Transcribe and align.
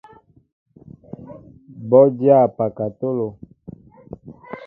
Bɔ 1.89 2.01
dyá 2.17 2.39
pakatolo. 2.57 3.27